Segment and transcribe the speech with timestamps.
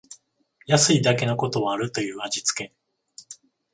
[0.65, 2.73] 安いだけのことはあるという味つけ